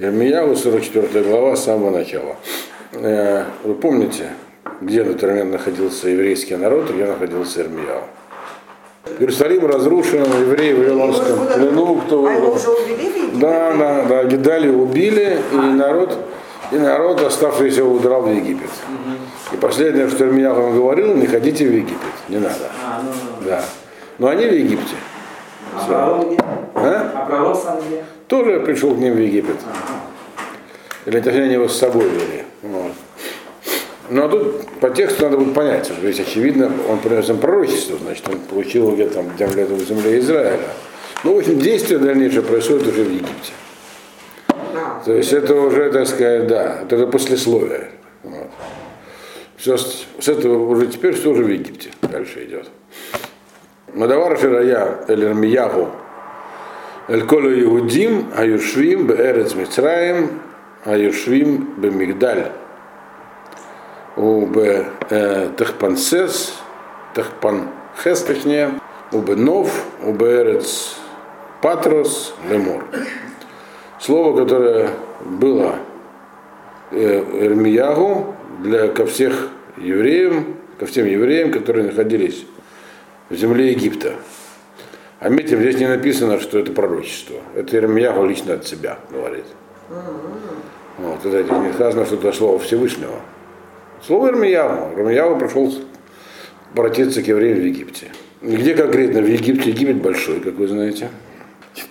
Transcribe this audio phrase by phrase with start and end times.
[0.00, 2.36] Ирмияву, 44 глава, с самого начала.
[2.92, 4.30] Э, Вы помните,
[4.80, 8.02] где в этот момент находился еврейский народ, где находился Ирмияу?
[9.18, 11.96] Иерусалим разрушен, евреи в Вавилонском плену.
[12.06, 12.26] Кто...
[12.26, 13.40] А его уже убили в Египет?
[13.40, 16.16] Да, да, да, Гидали убили, и народ,
[16.70, 18.70] и народ, оставшийся, удрал в Египет.
[19.52, 22.70] И последнее, что Ирмияу вам говорил, не ходите в Египет, не надо.
[22.86, 23.48] А, ну, ну.
[23.48, 23.64] Да.
[24.18, 24.94] Но они в Египте.
[25.74, 26.38] А пророк?
[26.76, 27.12] А?
[27.16, 28.04] А пророк сам где?
[28.28, 29.56] Тоже пришел к ним в Египет.
[31.06, 32.44] Или точнее они его с собой вели.
[32.62, 32.92] Вот.
[34.10, 37.98] Ну а тут по тексту надо будет понять, что здесь очевидно, он принес им пророчество,
[37.98, 40.60] значит, он получил где-то там где-то в земле Израиля.
[41.24, 43.52] Ну, в общем, действие дальнейшее происходит уже в Египте.
[45.04, 47.90] То есть это уже, так сказать, да, это послесловие.
[48.22, 48.50] Вот.
[49.56, 52.68] Все с, этого уже теперь все уже в Египте дальше идет.
[53.94, 55.32] Мадавар Ширая Эль
[57.08, 60.40] Ирмияху Эль Колу Иудим Аюшвим Беэрец Мицраем
[60.84, 62.52] Аюшвим Бемигдаль
[64.16, 64.86] У Б
[65.56, 66.54] Техпансес
[67.14, 68.72] Техпанхес точнее
[69.12, 70.96] У Бенов У Беэрец
[71.62, 72.84] Патрос Лемор
[74.00, 74.90] Слово, которое
[75.24, 75.76] было
[76.92, 82.46] э, Ирмиягу для, ко всех евреям, ко всем евреям, которые находились
[83.28, 84.14] в земле Египта.
[85.20, 87.36] А метим, здесь не написано, что это пророчество.
[87.56, 89.44] Это Ирмиягу лично от себя говорит.
[90.98, 93.20] Вот, это не сказано, что это слово Всевышнего.
[94.06, 95.00] Слово Ирмиягу.
[95.00, 95.74] Ирмиягу пришел
[96.72, 98.06] обратиться к евреям в Египте.
[98.42, 99.70] Где конкретно в Египте?
[99.70, 101.08] Египет большой, как вы знаете.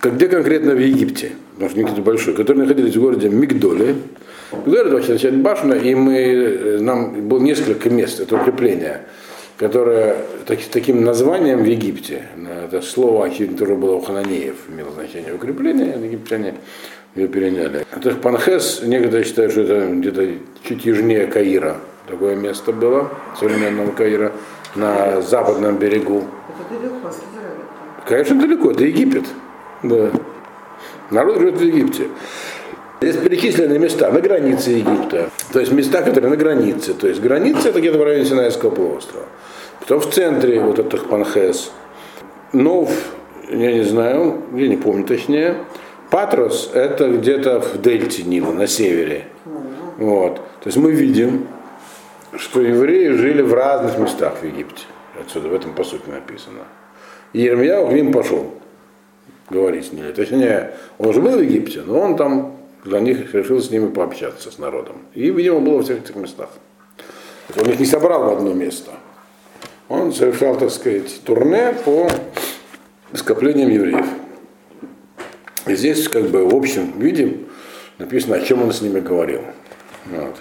[0.02, 1.32] Где конкретно в Египте?
[1.54, 3.96] Потому что Египет большой, которые находились в городе Мигдоле.
[4.52, 9.02] Мигдоле вообще означает башня, и мы, нам было несколько мест, это укрепление,
[9.58, 12.28] которое так, таким названием в Египте,
[12.64, 16.54] это слово, которое было у хананеев, имело значение укрепления, египтяне
[17.14, 17.84] ее переняли.
[17.90, 20.28] Это Панхес, некоторые считают, что это где-то
[20.62, 21.78] чуть южнее Каира.
[22.06, 24.32] Такое место было, современного Каира,
[24.76, 26.24] на западном берегу.
[26.48, 27.10] это далеко.
[28.06, 29.24] Конечно, далеко, это Египет.
[29.82, 30.10] Да.
[31.10, 32.08] Народ живет в Египте.
[33.00, 35.30] Здесь перечислены места на границе Египта.
[35.52, 36.94] То есть места, которые на границе.
[36.94, 39.26] То есть граница это где-то в районе Синайского полуострова.
[39.78, 41.70] Потом в центре вот этот Панхес.
[42.52, 42.90] Нов,
[43.50, 45.54] я не знаю, я не помню точнее.
[46.10, 49.26] Патрос это где-то в дельте Нила, на севере.
[49.98, 50.36] Вот.
[50.36, 51.46] То есть мы видим,
[52.36, 54.84] что евреи жили в разных местах в Египте.
[55.20, 56.64] Отсюда в этом по сути написано.
[57.32, 58.54] И Ермияу к ним пошел
[59.50, 60.10] говорить с ними.
[60.12, 64.50] Точнее, он уже был в Египте, но он там для них решил с ними пообщаться,
[64.50, 65.02] с народом.
[65.14, 66.50] И, видимо, было во всех этих местах.
[67.56, 68.92] Он их не собрал в одно место.
[69.88, 72.08] Он совершал, так сказать, турне по
[73.14, 74.06] скоплениям евреев.
[75.66, 77.38] И здесь, как бы, в общем виде
[77.98, 79.42] написано, о чем он с ними говорил.
[80.06, 80.36] Вот.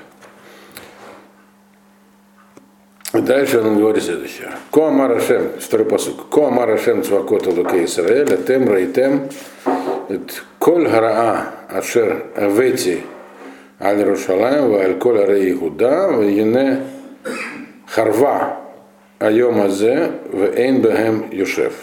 [3.14, 4.52] И дальше он говорит следующее.
[4.72, 6.30] Ко Амарашем, второй посук.
[6.30, 9.30] Ко Амарашем цвакота луке Исраэля, тем рейтем,
[10.60, 13.04] Коль Гараа Ашер Авети
[13.80, 16.84] Аль Рушалаем, Аль Коль Аре Игуда, Ене
[17.86, 18.58] Харва
[19.20, 21.74] Айом Азе, Вейн Бехем Юшев.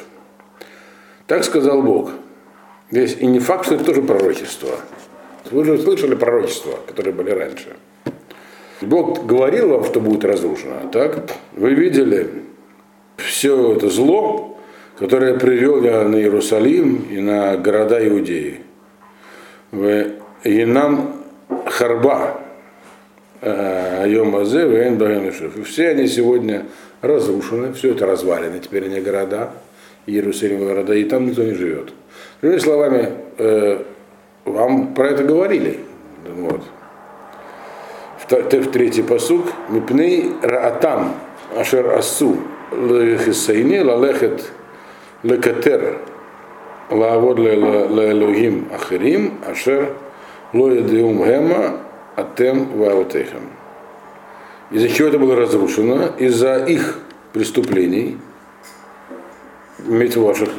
[1.27, 2.11] Так сказал Бог.
[2.91, 4.71] Здесь и не факт, что это тоже пророчество.
[5.51, 7.77] Вы уже слышали пророчества, которые были раньше.
[8.81, 11.31] Бог говорил вам, что будет разрушено, а так?
[11.53, 12.45] Вы видели
[13.17, 14.54] все это зло,
[14.99, 18.61] которое привел я на Иерусалим и на города Иудеи.
[20.45, 21.17] И нам
[21.67, 22.41] харба
[23.41, 24.67] Айомазе,
[25.57, 26.67] И все они сегодня
[27.03, 29.51] разрушены, все это развалины, теперь они города,
[30.07, 31.93] Иерусалим города, и там никто не живет.
[32.41, 33.83] Другими словами, э,
[34.45, 35.81] вам про это говорили.
[36.37, 36.63] Вот.
[38.19, 39.47] В третий посук.
[39.69, 41.15] Мипней раатам
[41.57, 42.39] ашер асу
[42.73, 44.51] лехисайни лалехет
[45.25, 45.99] лекатер
[46.91, 49.95] лаавод леэлогим ахирим ашер
[50.53, 51.81] ло ядеум гема
[52.15, 53.51] атем ваутехем.
[54.71, 56.11] Из-за чего это было разрушено?
[56.19, 57.01] Из-за их
[57.33, 58.19] преступлений,
[59.87, 60.51] имеется ваших,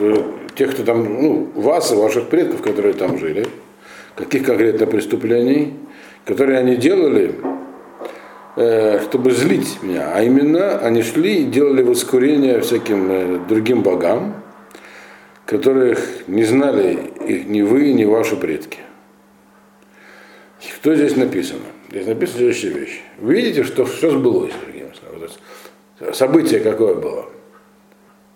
[0.55, 3.47] тех, кто там, ну, вас и ваших предков, которые там жили,
[4.15, 5.75] каких конкретно преступлений,
[6.25, 7.35] которые они делали,
[8.55, 10.11] э, чтобы злить меня.
[10.13, 14.44] А именно они шли и делали воскурение всяким э, другим богам,
[15.45, 18.79] которых не знали их ни вы, ни ваши предки.
[20.59, 21.65] Что здесь написано?
[21.89, 23.01] Здесь написана следующая вещь.
[23.19, 26.13] Вы видите, что все сбылось, другими словами.
[26.13, 27.25] Событие какое было?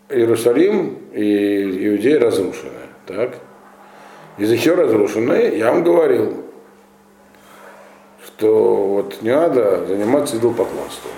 [0.10, 2.72] Иерусалим и Иудея разрушены.
[3.06, 3.38] Так?
[4.38, 6.46] Из еще разрушенные, я вам говорил,
[8.26, 11.12] что вот не надо заниматься идолопоклонством.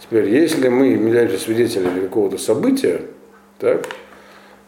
[0.00, 3.02] Теперь, если мы являемся свидетелями какого-то события,
[3.58, 3.86] так,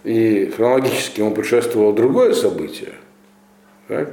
[0.04, 2.92] и хронологически ему предшествовало другое событие,
[3.88, 4.12] так,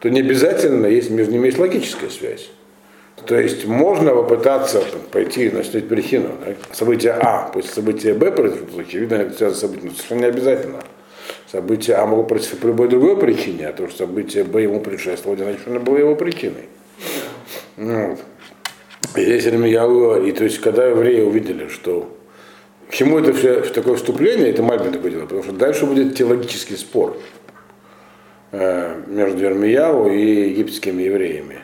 [0.00, 2.50] то не обязательно есть, между ними есть логическая связь.
[3.26, 6.30] То есть можно попытаться там, пойти на снять причину.
[6.44, 6.56] Так?
[6.72, 10.78] Событие А, после события Б произошло, очевидно, это связано с событием, но совершенно не обязательно.
[11.50, 15.54] Событие А могло произойти по любой другой причине, а то, что событие Б ему предшествовало,
[15.66, 16.68] оно было его причиной.
[17.76, 18.18] Вот.
[19.14, 22.16] И здесь Ирмияу, и то есть, когда евреи увидели, что
[22.92, 27.16] к это все такое вступление, это Мальбин такое дело, потому что дальше будет теологический спор
[28.50, 31.60] э, между Ирмияу и египетскими евреями.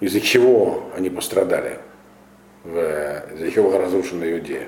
[0.00, 1.78] Из-за чего они пострадали,
[2.64, 4.66] из-за чего была разрушена Иудея.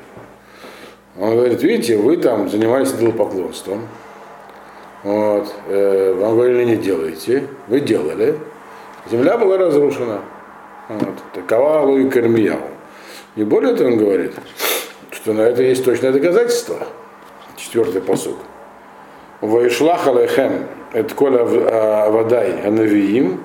[1.18, 3.88] Он говорит, видите, вы там занимались идолопоклонством,
[5.02, 8.38] вот, э, вам говорили, не делайте, вы делали,
[9.10, 10.20] земля была разрушена.
[10.88, 12.60] Вот, такова логика Ирмияу.
[13.34, 14.32] И более того, он говорит,
[15.28, 16.78] что на это есть точное доказательство.
[17.58, 18.36] Четвертый посуд.
[19.42, 20.64] Ваишлах алейхем
[20.94, 21.42] эт коля
[22.06, 23.44] авадай анавиим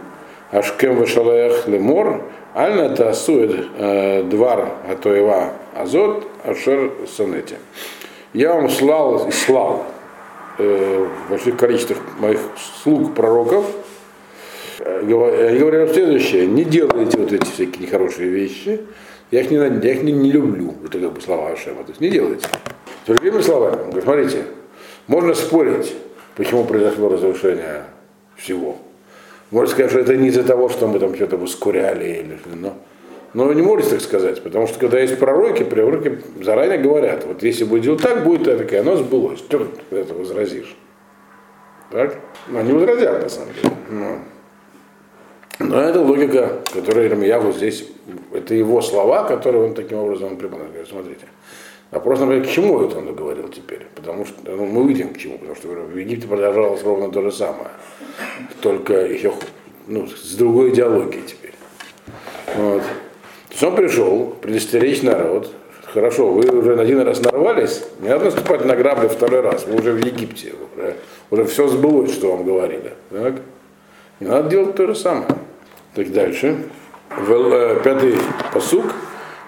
[0.49, 7.57] ашкем вашалех лемор альна таасует э, двар атоева азот ашер сонете.
[8.31, 9.83] Я вам слал и слал
[10.59, 12.39] э, в больших количествах моих
[12.81, 13.65] слуг пророков,
[14.79, 18.79] э, они говорят следующее, не делайте вот эти всякие нехорошие вещи,
[19.31, 22.01] я их не, я их не, не люблю, это как бы слова Ашема, то есть
[22.01, 22.47] не делайте.
[23.05, 24.45] Другими словами, он говорит, смотрите,
[25.07, 25.93] можно спорить,
[26.35, 27.83] почему произошло разрушение
[28.35, 28.77] всего.
[29.51, 32.75] Можно сказать, что это не из-за того, что мы там что-то воскуряли или но,
[33.33, 37.43] но вы не можете так сказать, потому что когда есть пророки, пророки заранее говорят, вот
[37.43, 39.39] если будет делать так, будет это, и оно сбылось.
[39.39, 40.75] Что ты это возразишь?
[41.91, 42.19] Так?
[42.47, 43.75] Ну, они возразят, на самом деле.
[43.89, 44.19] Но,
[45.59, 47.87] но это логика, которую Ирмияву здесь,
[48.33, 50.87] это его слова, которые он таким образом преподносит.
[50.89, 51.25] Смотрите.
[51.91, 53.85] Вопрос, например, к чему это он говорил теперь?
[53.93, 57.31] Потому что ну, мы увидим к чему, потому что в Египте продолжалось ровно то же
[57.31, 57.69] самое,
[58.61, 59.31] только еще
[59.85, 61.53] ну, с другой идеологией теперь.
[62.55, 62.81] Вот.
[62.81, 65.51] То есть он пришел предостеречь народ.
[65.83, 69.91] Хорошо, вы уже один раз нарвались, не надо наступать на грабли второй раз, вы уже
[69.91, 70.95] в Египте, уже,
[71.29, 72.93] уже все сбылось, что вам говорили.
[73.11, 73.35] Так?
[74.23, 75.27] Не надо делать то же самое.
[75.95, 76.55] Так дальше.
[77.27, 78.15] Вел, пятый
[78.53, 78.85] посук.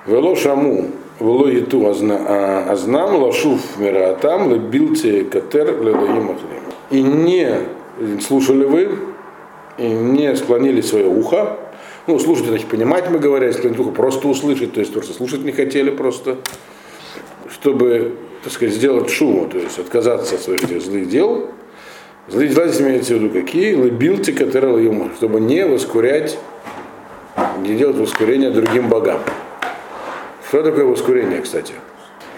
[0.05, 0.91] Вело шаму
[1.21, 6.63] Вело ету азнам лашуф мираатам лебилте катер ледаим ахлим.
[6.91, 8.99] И не слушали вы,
[9.77, 11.57] и не склонили свое ухо,
[12.05, 15.53] ну, слушать, значит, понимать мы говорим, если ухо просто услышать, то есть просто слушать не
[15.53, 16.37] хотели просто,
[17.49, 21.49] чтобы, так сказать, сделать шуму, то есть отказаться от своих злых дел.
[22.27, 23.75] Злые дела здесь имеется в виду какие?
[23.75, 26.39] Лыбилти, которые чтобы не воскурять,
[27.59, 29.19] не делать воскурение другим богам.
[30.47, 31.73] Что такое воскурение, кстати?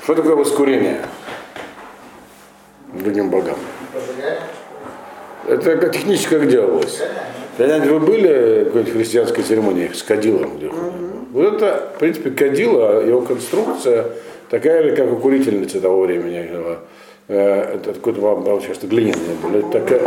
[0.03, 1.01] Что такое воскурение
[2.93, 3.57] другим богам?
[5.47, 7.01] Это как технически как делалось.
[7.57, 10.57] Когда вы были в какой-то христианской церемонии с кадилом?
[10.57, 11.07] Где mm-hmm.
[11.31, 14.07] Вот это, в принципе, кадило, его конструкция
[14.49, 16.49] такая же, как у курительницы того времени.
[17.27, 19.55] Э, это какой-то сейчас глиняный был.
[19.55, 19.99] Это такая...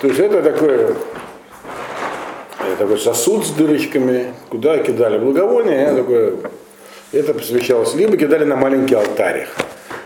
[0.00, 0.94] То есть это такое
[2.78, 6.34] такой сосуд с дырочками, куда кидали благовония, такое,
[7.12, 9.46] это посвящалось, либо кидали на маленький алтарь.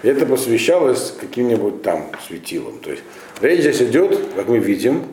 [0.03, 2.79] Это посвящалось каким-нибудь там светилам.
[2.79, 3.03] То есть
[3.41, 5.05] речь здесь идет, как мы видим,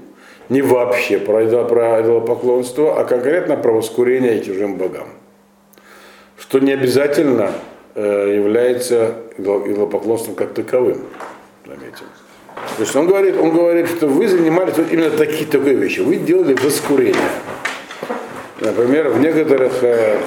[0.49, 5.07] не вообще про, про идолопоклонство, а конкретно про воскурение чужим богам.
[6.37, 11.01] Что не обязательно э, является идолопоклонством как таковым.
[11.65, 12.05] Заметим.
[12.77, 15.99] То есть он говорит, он говорит, что вы занимались вот именно такие, такие вещи.
[15.99, 17.15] Вы делали воскурение.
[18.59, 20.19] Например, в некоторых э,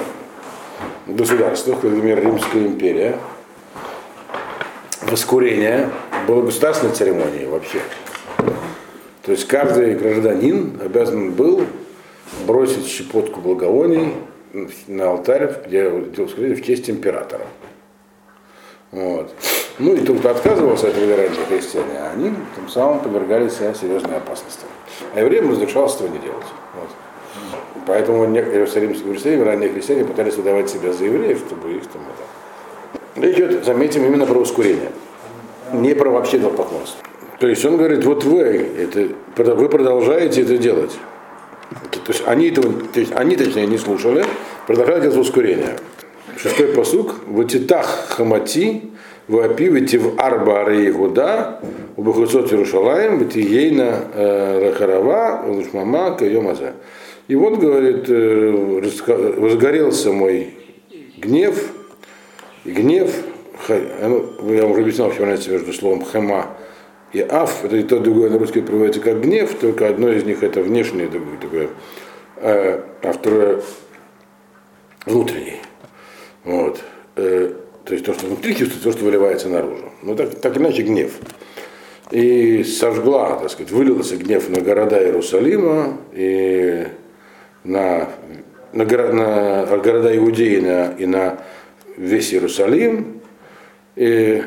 [1.07, 3.17] государствах, например, Римская империя,
[5.01, 5.89] воскурение
[6.27, 7.79] было государственной церемонией вообще.
[9.23, 11.63] То есть каждый гражданин обязан был
[12.45, 14.13] бросить щепотку благовоний
[14.87, 17.45] на алтарь, где воскурение в честь императора.
[18.91, 19.33] Вот.
[19.77, 24.65] Ну и кто отказывался от раньше христиане, они тем самым подвергали себя серьезной опасности.
[25.13, 26.45] А евреям разрешалось этого не делать.
[26.75, 26.89] Вот.
[27.85, 33.31] Поэтому в Иерусалиме ранние христиане пытались выдавать себя за евреев, чтобы их там это.
[33.31, 34.91] Идет, заметим, именно про ускорение,
[35.73, 37.03] не про вообще поклонство.
[37.39, 40.91] То есть он говорит, вот вы, это, вы продолжаете это делать.
[41.91, 44.25] То есть они, этого, то есть они точнее не слушали,
[44.67, 45.75] продолжали делать ускорение.
[46.37, 47.15] Шестой посук.
[47.27, 48.89] Ватитах хамати
[49.29, 51.59] Вапивите в Арба Ареигуда,
[51.95, 56.73] у Бахусот Иерушалаем, Батиейна Рахарава, Лушмама, Кайомаза.
[57.27, 58.81] И вот, говорит, э,
[59.37, 60.55] возгорелся мой
[61.17, 61.63] гнев,
[62.65, 63.11] гнев,
[63.67, 66.57] ну, я уже объяснял, что разница между словом хема
[67.11, 70.23] и аф, это и то, и другое на русский переводится как гнев, только одно из
[70.23, 71.69] них это внешнее, другое, такое,
[72.37, 73.61] э, а второе
[75.05, 75.57] внутренний.
[76.43, 76.81] Вот.
[77.15, 77.53] Э,
[77.85, 79.89] то есть то, что внутри чувствуется, то, что выливается наружу.
[80.03, 81.13] Ну, так, так иначе, гнев.
[82.11, 86.87] И сожгла, так сказать, вылился гнев на города Иерусалима и
[87.63, 88.09] на,
[88.73, 91.39] на, горо- на города Иудеи на, и на
[91.97, 93.21] весь Иерусалим.
[93.95, 94.43] И,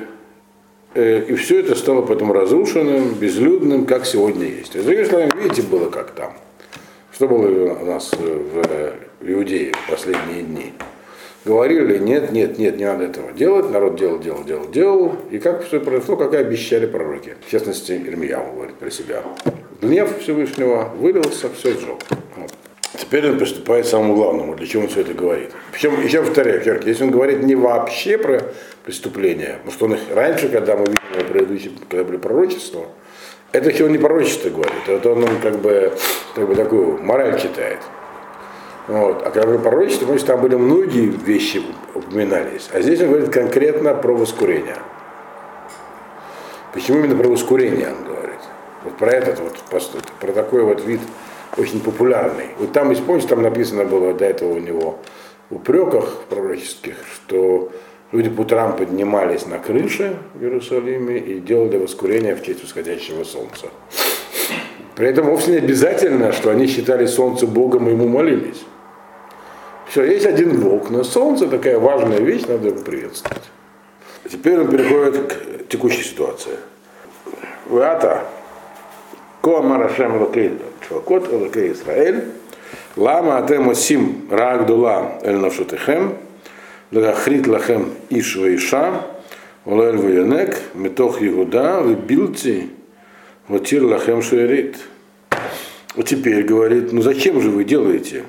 [0.94, 4.72] и все это стало потом разрушенным, безлюдным, как сегодня есть.
[4.72, 6.32] То есть, другими словами, видите, было как там.
[7.14, 10.72] Что было у нас в, в Иудее в последние дни?
[11.44, 13.70] Говорили, нет, нет, нет, не надо этого делать.
[13.70, 15.16] Народ делал, делал, делал, делал.
[15.30, 17.34] И как все произошло, как и обещали пророки.
[17.46, 19.22] В частности, Ирмияу говорит про себя.
[19.80, 21.98] Гнев Всевышнего вылился, все сжег.
[22.98, 25.50] Теперь он приступает к самому главному, для чего он все это говорит.
[25.72, 28.42] Причем, еще повторяю, Ферки, если он говорит не вообще про
[28.84, 32.86] преступления, потому что он их раньше, когда мы видели предыдущие, когда были пророчества,
[33.52, 35.92] это еще он не пророчество говорит, это он нам как бы,
[36.34, 37.78] как бы такую мораль читает.
[38.88, 39.22] Вот.
[39.24, 41.62] А когда были пророчества, значит, там были многие вещи
[41.94, 42.68] упоминались.
[42.72, 44.76] А здесь он говорит конкретно про воскурение.
[46.74, 48.40] Почему именно про воскурение он говорит?
[48.84, 49.56] Вот про этот вот
[50.20, 51.00] про такой вот вид
[51.56, 52.46] очень популярный.
[52.58, 54.98] Вот там, если помните, там написано было до этого у него
[55.50, 57.70] в упреках пророческих, что
[58.10, 63.66] люди по утрам поднимались на крыши в Иерусалиме и делали воскурение в честь восходящего солнца.
[64.94, 68.62] При этом вовсе не обязательно, что они считали солнце Богом и ему молились.
[69.88, 73.42] Все, есть один Бог, но солнце такая важная вещь, надо его приветствовать.
[74.30, 76.52] Теперь он переходит к текущей ситуации.
[77.66, 78.24] Вата,
[79.42, 82.24] ко марашем лакей чвакот лакей Израиль,
[82.96, 86.14] лама атем осим рагдула эль навшотехем,
[86.92, 89.02] лагахрит лахем иш вейша,
[89.66, 92.70] олель вейонек, метох Егуда, вибилти,
[93.48, 94.76] ватир лахем шуэрит.
[95.96, 98.24] Вот теперь говорит, ну зачем же вы делаете?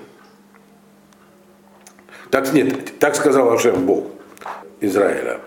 [2.32, 4.08] Так, нет, так сказал Ашем Бог
[4.82, 5.39] Израиля.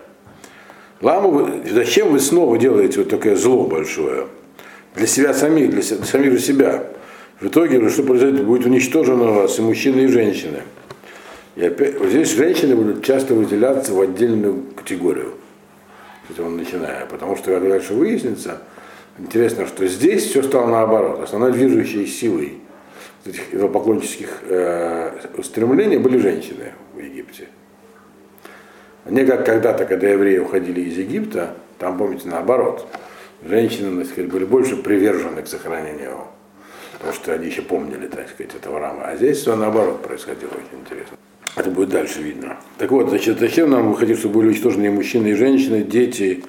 [1.01, 4.27] Ламу, зачем вы снова делаете вот такое зло большое?
[4.97, 6.83] Для себя самих, для се- самих же себя.
[7.39, 10.63] В итоге, что произойдет, будет уничтожено у вас и мужчины, и женщины.
[11.55, 15.35] И опять, вот здесь женщины будут часто выделяться в отдельную категорию.
[16.27, 17.05] С этого начиная.
[17.05, 18.63] Потому что, как дальше выяснится,
[19.19, 21.21] интересно, что здесь все стало наоборот.
[21.21, 22.53] Основной движущей силой
[23.23, 27.49] этих идолопоклоннических э, устремлений были женщины в Египте.
[29.05, 32.87] Не как когда-то, когда евреи уходили из Египта, там, помните, наоборот.
[33.45, 36.27] Женщины, так сказать, были больше привержены к сохранению его.
[36.93, 39.03] Потому что они еще помнили, так сказать, этого рама.
[39.03, 41.17] А здесь все наоборот происходило, очень интересно.
[41.55, 42.57] Это будет дальше видно.
[42.77, 46.43] Так вот, значит, зачем нам выходить, чтобы были уничтожены и мужчины, и женщины, дети,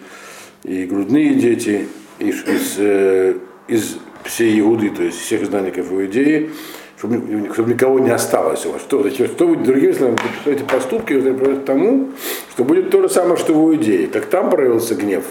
[0.64, 3.34] и грудные дети, из, из, э,
[3.68, 6.50] из всей Иуды, то есть всех изгнанников Иудеи,
[6.98, 8.82] чтобы, чтобы никого не осталось у вас.
[8.82, 12.10] Что, зачем, что вы, другими словами, эти поступки приводят к тому,
[12.50, 14.08] что будет то же самое, что в Иудее.
[14.08, 15.24] Как там проявился гнев,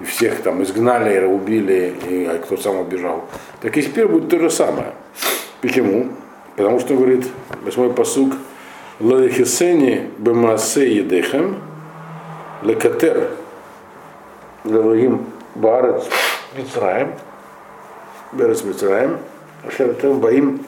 [0.00, 3.24] и всех там изгнали, и убили, и а кто сам убежал,
[3.60, 4.92] так и теперь будет то же самое.
[5.60, 6.08] Почему?
[6.56, 7.26] Потому что, говорит,
[7.62, 8.34] восьмой посук,
[9.00, 11.56] Лахисени бемасе едехем,
[12.62, 13.30] лекатер,
[14.64, 16.04] левагим баарец
[16.56, 17.14] Мицраем,
[18.32, 19.18] берец Мицраем,
[19.66, 20.64] ашератем баим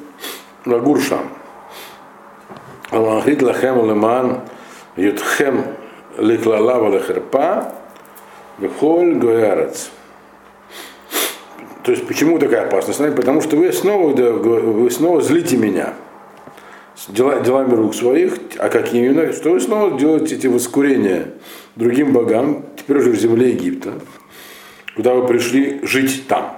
[0.65, 1.29] лагуршам.
[2.91, 4.41] Аллахрит лахем леман
[4.97, 5.65] ютхем
[6.19, 7.73] ликлала валахерпа,
[8.59, 9.91] Бехоль Гоярец.
[11.83, 12.99] То есть почему такая опасность?
[13.15, 15.95] Потому что вы снова, вы снова злите меня
[17.09, 19.33] дела, делами рук своих, а какими именно?
[19.33, 21.29] Что вы снова делаете эти воскурения
[21.77, 23.95] другим богам, теперь уже в земле Египта,
[24.97, 26.57] куда вы пришли жить там.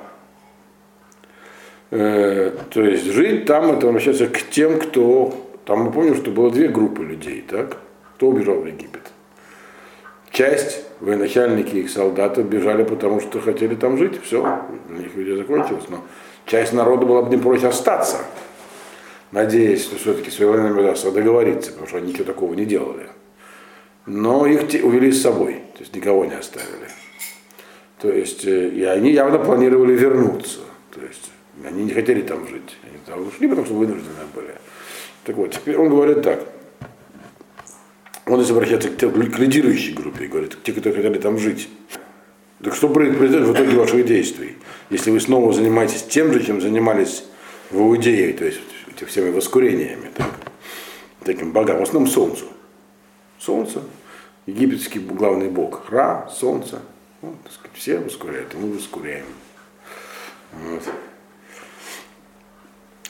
[1.90, 5.34] Э, то есть жить там это обращается к тем, кто
[5.64, 7.78] там мы помним, что было две группы людей, так?
[8.16, 9.02] Кто убежал в Египет?
[10.36, 15.38] Часть, военачальники и их солдаты бежали, потому что хотели там жить, все, у них видео
[15.38, 16.04] закончилось, но
[16.44, 18.18] часть народа была бы не прочь остаться,
[19.32, 23.06] надеясь, что все-таки с военными удастся договориться, потому что они ничего такого не делали.
[24.04, 26.90] Но их увели с собой, то есть никого не оставили.
[27.98, 30.58] То есть, э, и они явно планировали вернуться,
[30.94, 31.30] то есть
[31.64, 34.52] они не хотели там жить, они там ушли, потому что вынуждены были.
[35.24, 36.40] Так вот, теперь он говорит так.
[38.26, 41.68] Он здесь обращается к, к лидирующей группе и говорит, те, которые хотели там жить.
[42.62, 44.56] Так что произойдет в итоге ваших действий?
[44.90, 47.24] Если вы снова занимаетесь тем же, чем занимались
[47.70, 48.60] в Иудее, то есть
[49.06, 50.26] всеми воскурениями, так,
[51.22, 52.46] таким богам, в основном солнцу.
[53.38, 53.82] Солнце,
[54.46, 56.80] египетский главный бог, Ра, солнце.
[57.22, 59.26] Ну, так сказать, все воскуряют, и мы воскуряем.
[60.52, 60.82] Вот.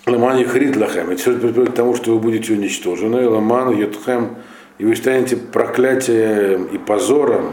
[0.06, 1.10] Ламан Яхрит Лахем.
[1.10, 3.28] Это все приводит к тому, что вы будете уничтожены.
[3.28, 4.36] Ламан Йотхем.
[4.78, 7.52] И вы станете проклятием и позором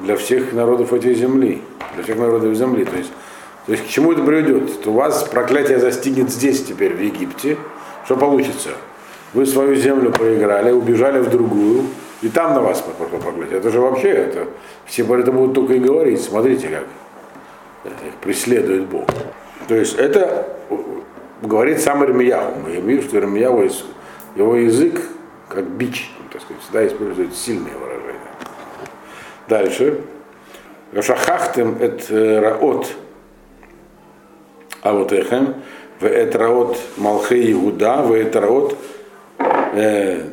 [0.00, 1.62] для всех народов этой земли.
[1.94, 2.84] Для всех народов земли.
[2.84, 3.12] То есть,
[3.66, 4.82] то есть к чему это приведет?
[4.82, 7.56] То у вас проклятие застигнет здесь теперь, в Египте.
[8.04, 8.70] Что получится?
[9.34, 11.84] Вы свою землю проиграли, убежали в другую,
[12.22, 13.58] и там на вас пошло проклятие.
[13.58, 14.46] Это же вообще, это,
[14.86, 16.22] все про это будут только и говорить.
[16.22, 16.84] Смотрите, как
[17.84, 19.06] их преследует Бог.
[19.68, 20.48] То есть это
[21.42, 22.54] говорит сам Ирмияу.
[22.64, 23.68] Мы имеем, что Ирмияу,
[24.36, 25.02] его язык
[25.48, 28.20] как бич, так сказать, всегда использует сильные выражения.
[29.48, 30.00] Дальше.
[31.00, 32.88] Шахахтем это раот
[34.82, 35.54] авотехем,
[36.00, 38.76] в это раот малхе Иуда, в это раот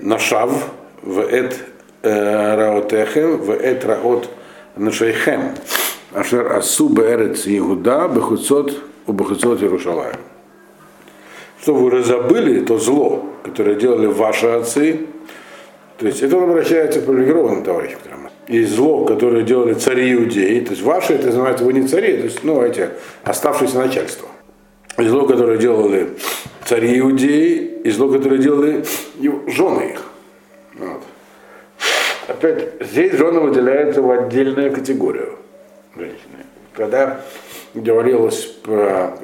[0.01, 0.69] нашав,
[1.01, 1.55] в это
[2.01, 4.29] раотехем, в это раот
[4.75, 5.55] нашейхем.
[6.13, 10.19] Ашер асу беэрец Иуда, бехуцот, у бехуцот Иерушалаем
[11.63, 15.05] что вы разобыли то зло, которое делали ваши отцы.
[16.03, 17.99] То есть это он обращается к привилегированным товарищам.
[18.47, 22.25] И зло, которое делали цари иудеи, то есть ваши, это называется вы не цари, то
[22.25, 22.89] есть, ну, эти
[23.23, 24.27] оставшееся начальство.
[24.97, 26.09] И зло, которое делали
[26.65, 28.83] цари иудеи, и зло, которое делали
[29.47, 30.03] жены их.
[30.73, 31.03] Вот.
[32.27, 35.37] Опять, здесь жены выделяются в отдельную категорию
[35.95, 36.43] женщины.
[36.73, 37.21] Когда
[37.73, 39.15] говорилось про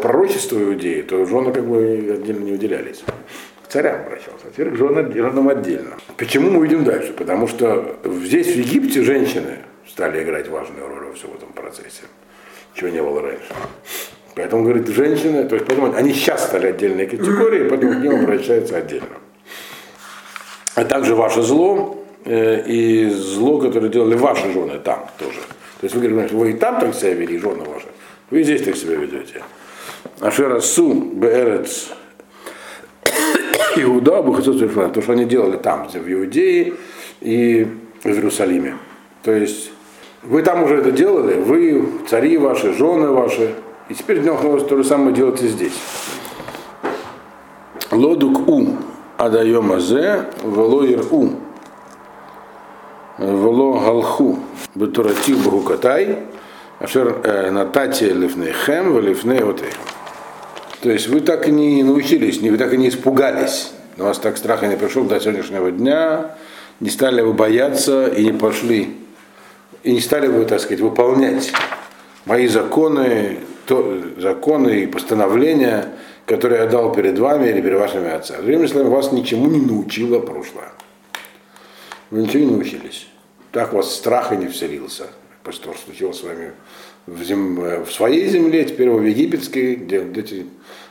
[0.00, 3.02] пророчество иудеи, то жены как бы отдельно не выделялись.
[3.68, 5.96] Царям обращался, а теперь к женам, отдельно.
[6.16, 7.12] Почему мы идем дальше?
[7.12, 12.02] Потому что здесь, в Египте, женщины стали играть важную роль во всем этом процессе,
[12.74, 13.52] чего не было раньше.
[14.34, 18.78] Поэтому, говорит, женщины, то есть, поэтому они сейчас стали отдельной категорией, поэтому к ним обращаются
[18.78, 19.18] отдельно.
[20.74, 25.40] А также ваше зло э, и зло, которое делали ваши жены там тоже.
[25.80, 27.88] То есть вы говорите, вы и там так себя вели, жены ваши,
[28.30, 29.42] вы и здесь так себя ведете.
[30.20, 31.90] Ашерасу Беэрец
[33.82, 34.58] Иуда Бухацот
[34.92, 36.74] то, что они делали там, в Иудее
[37.20, 37.66] и
[38.02, 38.76] в Иерусалиме.
[39.22, 39.70] То есть
[40.22, 43.54] вы там уже это делали, вы, цари ваши, жены ваши,
[43.88, 45.78] и теперь то же самое делаете здесь.
[47.90, 48.76] Лодук у
[49.16, 51.30] адаем азе, вело у,
[53.18, 54.38] вело галху,
[54.74, 56.18] бетуратив бухукатай,
[56.80, 59.97] ашер натати лифнейхем, велифней отейхем.
[60.80, 63.72] То есть вы так и не научились, вы так и не испугались.
[63.96, 66.36] На вас так страха не пришел до сегодняшнего дня,
[66.78, 68.96] не стали вы бояться и не пошли,
[69.82, 71.52] и не стали бы, так сказать, выполнять
[72.24, 75.88] мои законы, то, законы и постановления,
[76.26, 78.42] которые я дал перед вами или перед вашими отцами.
[78.42, 80.70] Другими словами, вас ничему не научило прошлое.
[82.10, 83.08] Вы ничего не научились.
[83.50, 85.08] Так у вас страх и не вселился.
[85.50, 86.52] Что случилось с вами
[87.14, 87.84] в, зем...
[87.84, 90.46] в своей земле, теперь в египетской, где, где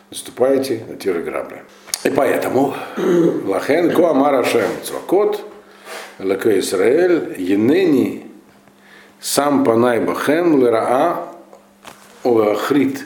[0.10, 1.63] наступаете на те же грабли.
[2.03, 2.73] И поэтому
[3.45, 5.43] Лахен Коамара Шем Цвакот
[6.19, 8.25] Лака Исраэль Енени
[9.19, 11.27] Сам Панай Бахем Лераа
[12.23, 13.06] Уахрит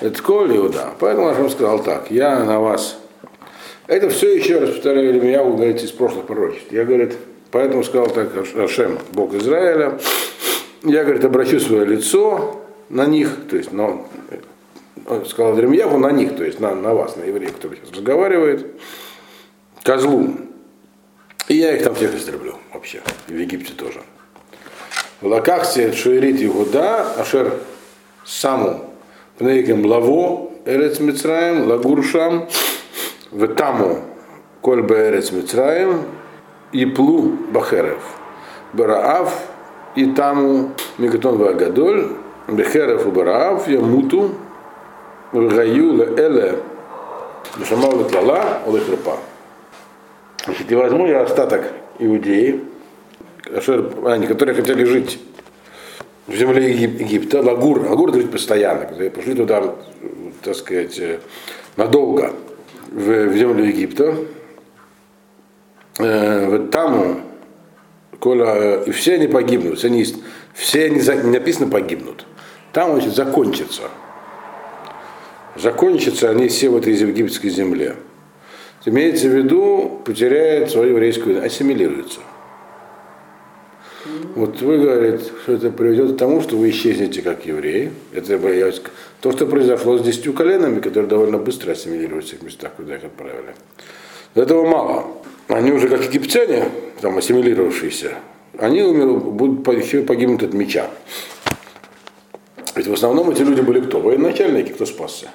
[0.00, 0.90] Это Коль Иуда.
[0.98, 2.98] Поэтому Ашем сказал так, я на вас.
[3.86, 6.72] Это все еще раз повторяю, вы говорите из прошлых пророчеств.
[6.72, 7.16] Я, говорит,
[7.50, 9.98] поэтому сказал так Ашем, Бог Израиля,
[10.84, 14.06] я, говорит, обращу свое лицо на них, то есть, но,
[15.26, 18.66] сказал Дремьяву на них, то есть на, на вас, на евреев, который сейчас разговаривает,
[19.82, 20.36] козлу.
[21.48, 24.00] И я их там всех истреблю вообще, в Египте тоже.
[25.20, 27.52] В Лакахсе Шуэрит Игуда, Ашер
[28.24, 28.84] Саму,
[29.38, 32.48] Пнейкем Лаво, Эрец Мицраем, Лагуршам,
[33.32, 34.02] Ветаму,
[34.62, 36.04] Кольба Эрец Мицраем,
[36.72, 38.02] Иплу Бахерев,
[38.72, 39.53] Бараав,
[39.94, 42.08] и таму Мегатон Вагадоль,
[42.48, 44.34] Бехерев Убараав, Ямуту,
[45.32, 46.58] Гаю Эле,
[47.58, 49.18] Бешамал Ветлала, Олехрапа.
[50.44, 52.62] Значит, и возьму я остаток иудеи,
[54.04, 55.20] они, которые хотели жить
[56.26, 59.74] в земле Египта, Лагур, Лагур жить постоянно, которые пошли туда,
[60.42, 61.00] так сказать,
[61.76, 62.32] надолго,
[62.90, 64.14] в, в землю Египта,
[65.98, 67.20] э, в Таму,
[68.18, 70.06] Коля, и все они погибнут, все они,
[70.52, 72.26] все они не написано погибнут.
[72.72, 73.82] Там, значит, закончится.
[75.56, 77.96] Закончатся они все в этой египетской земле.
[78.86, 82.20] Имеется в виду, потеряет свою еврейскую, ассимилируется.
[84.34, 87.92] Вот вы говорите, что это приведет к тому, что вы исчезнете как евреи.
[88.12, 88.38] Это
[89.20, 93.04] то, что произошло с десятью коленами, которые довольно быстро ассимилировались в тех местах, куда их
[93.04, 93.54] отправили.
[94.34, 95.06] Этого мало.
[95.48, 96.68] Они уже как египтяне,
[97.00, 98.14] там ассимилировавшиеся,
[98.58, 99.64] они умерут, будут
[100.06, 100.88] погибнут от меча.
[102.74, 104.00] Ведь в основном эти люди были кто?
[104.00, 105.28] Военачальники, кто спасся.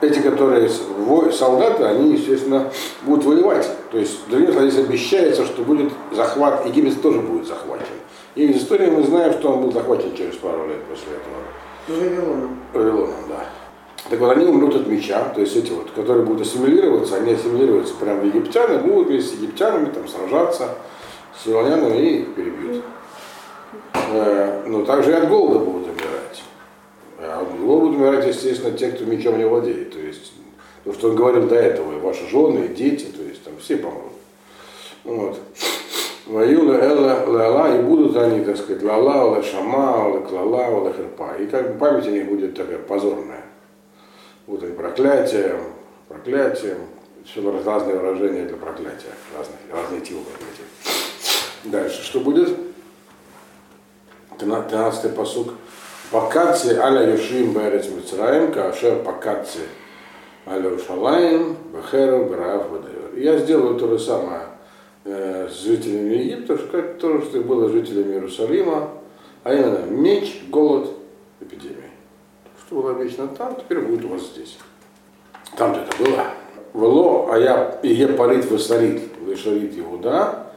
[0.00, 0.68] Эти, которые
[1.32, 2.70] солдаты, они, естественно,
[3.02, 3.68] будут воевать.
[3.90, 7.86] То есть для них здесь обещается, что будет захват, Египет тоже будет захвачен.
[8.34, 11.38] И из истории мы знаем, что он был захвачен через пару лет после этого.
[11.88, 12.58] Вавилоном.
[12.72, 13.46] Вавилоном, да.
[14.10, 17.94] Так вот, они умрут от меча, то есть эти вот, которые будут ассимилироваться, они ассимилируются
[17.94, 20.76] прямо в египтяне, будут вместе с египтянами там сражаться
[21.36, 22.84] с вавилонянами и их перебьют.
[24.12, 26.42] Э, но также и от голода будут умирать.
[27.18, 29.92] А от голода будут умирать, естественно, те, кто мечом не владеет.
[29.92, 30.32] То есть,
[30.84, 33.76] то, что он говорил до этого, и ваши жены, и дети, то есть там все
[33.76, 34.12] помрут.
[35.04, 35.38] Вот.
[36.26, 41.36] Ваюла Элла Лала, и будут они, так сказать, Лала, Ла Шама, Ла Клала, Ла Херпа.
[41.40, 43.37] И как бы память о них будет такая позорная.
[44.48, 45.60] Вот они проклятие,
[46.08, 46.78] проклятие,
[47.26, 50.64] все разные выражения для проклятия, разные, разные типы проклятия.
[51.64, 52.56] Дальше, что будет?
[54.38, 55.52] 13 посук.
[56.10, 59.66] Пакаци аля Юшим Берец Мицраем, Кашер Пакаци
[60.46, 63.14] аля Ушалаем, Бехеру, Браав, Бадайор.
[63.16, 64.44] Я сделаю то же самое
[65.04, 68.92] э, с жителями Египта, как то, что и было жителями Иерусалима,
[69.44, 70.88] а именно меч, голод,
[71.38, 71.87] эпидемия.
[72.68, 74.58] Что было вечно там, теперь будет у вас здесь.
[75.56, 76.24] Там-то это было.
[76.74, 80.52] Вело, а я и я парит высорит, вышарит Иуда,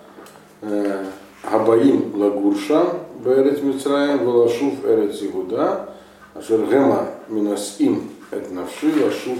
[0.61, 1.05] э,
[1.49, 5.93] Габаим Лагурша, Берет Мицраем, Велашув Эрец Иуда,
[6.33, 9.37] Ашер Гема Минасим Эт Навши, Лашув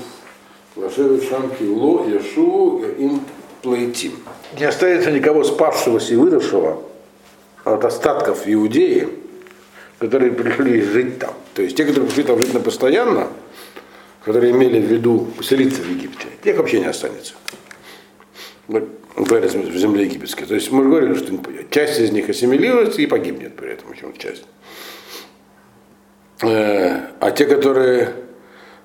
[0.78, 3.20] Лашевит Шамки Ло, Яшуву, им
[3.62, 4.14] Плейтим.
[4.58, 6.82] Не останется никого спавшегося и выросшего
[7.66, 9.10] от остатков Иудеи,
[10.02, 11.36] которые пришли жить там.
[11.54, 13.28] То есть те, которые пришли там жить на постоянно,
[14.26, 17.36] которые имели в виду поселиться в Египте, тех вообще не останется.
[18.68, 20.46] Вот, в земле египетской.
[20.46, 21.34] То есть мы говорили, что
[21.70, 24.44] часть из них ассимилируется и погибнет при этом, почему часть.
[26.42, 28.14] Э, А те, которые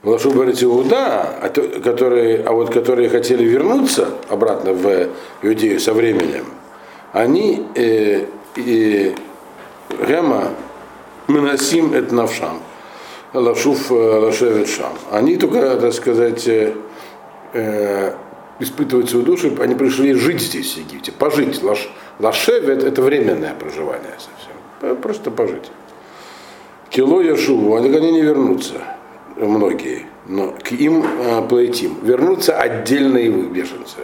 [0.02, 5.08] Лашу говорит Иуда, а, то- которые, а вот которые хотели вернуться обратно в
[5.42, 6.44] Иудею со временем,
[7.12, 8.26] они э,
[8.56, 9.14] э,
[10.06, 10.50] Гема
[11.28, 12.60] Минасим эт навшам.
[13.32, 14.92] Лашуф Лашевет Шам.
[15.10, 18.14] Они только, так сказать, э,
[18.58, 21.62] испытывают свою душу, они пришли жить здесь, в Египте, пожить.
[21.62, 24.56] Лаш, лашевет это временное проживание совсем.
[24.82, 25.70] Э, Просто пожить.
[26.90, 28.74] Кило Яшуву, они, они не вернутся,
[29.36, 31.98] многие, но к им э, плейтим.
[32.02, 33.98] Вернутся отдельные беженцы.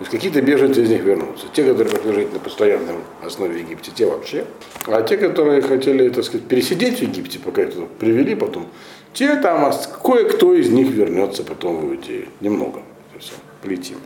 [0.00, 1.44] То есть какие-то беженцы из них вернутся.
[1.52, 4.46] Те, которые хотели жить на постоянной основе в Египте, те вообще.
[4.86, 8.68] А те, которые хотели, так сказать, пересидеть в Египте, пока их привели потом,
[9.12, 9.70] те там,
[10.02, 12.28] кое-кто из них вернется потом в Иудею.
[12.40, 12.80] Немного.
[13.18, 13.34] Все.
[13.60, 13.98] Плетим.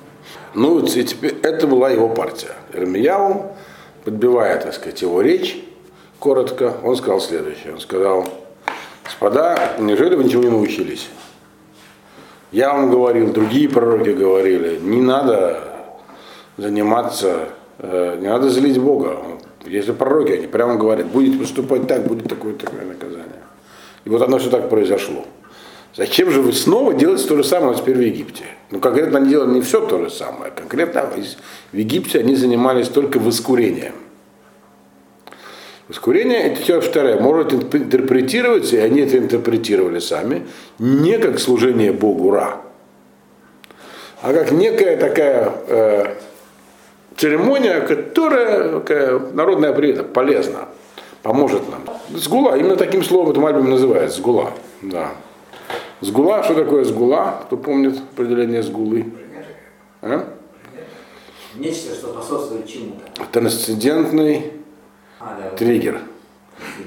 [0.52, 2.56] Ну, и теперь это была его партия.
[2.72, 3.54] Ирмияу,
[4.04, 5.62] подбивая, так сказать, его речь,
[6.18, 7.72] коротко, он сказал следующее.
[7.72, 8.28] Он сказал,
[9.04, 11.08] господа, неужели вы ничего не научились?
[12.50, 15.73] Я вам говорил, другие пророки говорили, не надо
[16.56, 19.18] заниматься, э, не надо злить Бога.
[19.64, 23.42] Если пророки, они прямо говорят, будете поступать так, будет такое такое наказание.
[24.04, 25.24] И вот оно все так произошло.
[25.96, 28.44] Зачем же вы снова делаете то же самое теперь в Египте?
[28.70, 30.50] Ну, конкретно они делали не все то же самое.
[30.50, 31.08] Конкретно
[31.72, 33.94] в Египте они занимались только воскурением.
[35.86, 40.46] Воскурение, это еще второе, может интерпретироваться, и они это интерпретировали сами,
[40.78, 42.62] не как служение Богу Ра,
[44.22, 46.14] а как некая такая э,
[47.16, 48.82] церемония, которая
[49.32, 50.68] народная приета, полезна,
[51.22, 51.82] поможет нам.
[52.14, 54.52] Сгула, именно таким словом это Мальбим называется, сгула.
[54.82, 55.12] Да.
[56.00, 57.42] Сгула, что такое сгула?
[57.46, 59.06] Кто помнит определение сгулы?
[60.02, 60.28] А?
[61.56, 63.24] Нечто, что способствует чему-то.
[63.32, 64.52] Трансцендентный
[65.20, 65.56] А, да.
[65.56, 66.00] триггер.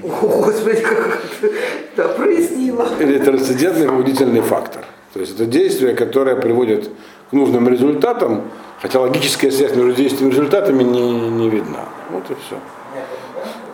[0.02, 1.52] О, Господи, как это
[1.96, 2.86] да, прояснила.
[3.00, 4.84] Или трансцендентный побудительный фактор.
[5.14, 6.90] То есть это действие, которое приводит
[7.30, 8.42] к нужным результатам,
[8.80, 11.84] хотя логическая связь между действием и результатами не, не видна.
[12.10, 12.56] Вот и все.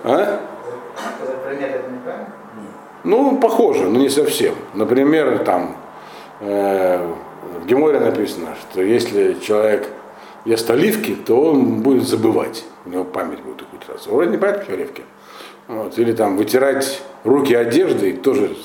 [0.05, 0.21] А?
[0.21, 0.40] Это?
[3.05, 4.55] Ну, похоже, но не совсем.
[4.73, 5.77] Например, там
[6.40, 7.07] э,
[7.61, 9.88] в Геморе написано, что если человек
[10.47, 12.64] ест оливки, то он будет забывать.
[12.87, 14.11] У него память будет ухудшаться.
[14.11, 15.05] Вроде не понятно, почему оливки.
[15.69, 15.99] Вот.
[15.99, 18.57] Или там вытирать руки одеждой тоже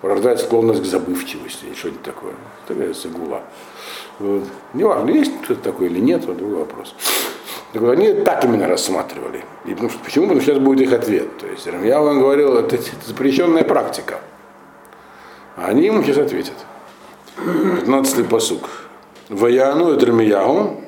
[0.00, 2.34] порождает склонность к забывчивости или что-нибудь такое.
[2.66, 3.42] Такая сигула.
[4.18, 4.44] Вот.
[4.74, 6.94] Неважно, есть кто-то такой или нет, вот другой вопрос.
[7.72, 9.44] Так вот, они так именно рассматривали.
[9.64, 10.24] И потому что, почему?
[10.24, 11.38] Потому что сейчас будет их ответ.
[11.38, 14.20] То есть я вам говорил, это, это запрещенная практика.
[15.56, 16.54] А они ему сейчас ответят.
[17.36, 18.68] 15-й посук.
[19.28, 20.80] Ваяну et Ремиягу,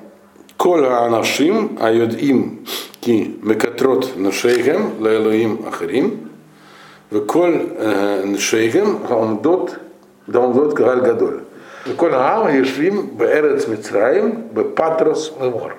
[0.56, 2.64] кол анашим айодим
[3.00, 6.30] ки мекатрот нашейгем лаэлоим ахарим,
[7.10, 7.50] векол
[8.24, 9.78] нашейгем гаумдот
[10.26, 11.40] гаумдот кагаль гадоль.
[11.86, 15.76] Векол аам ешвим беэрец мицраим бепатрос мемор.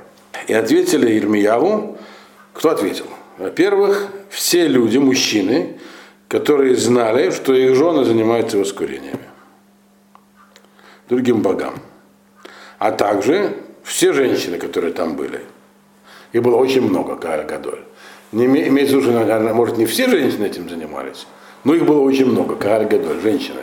[0.48, 1.98] И ответили Ирмияву,
[2.54, 3.06] кто ответил?
[3.38, 5.78] Во-первых, все люди, мужчины,
[6.28, 9.32] которые знали, что их жены занимаются воскурениями
[11.12, 11.74] другим богам.
[12.80, 15.42] А также все женщины, которые там были.
[16.32, 17.82] Их было очень много, Кааль Гадоль.
[18.32, 21.28] Не име- имеется в виду, может, не все женщины этим занимались,
[21.66, 23.62] но их было очень много, Кааль Гадоль, женщины.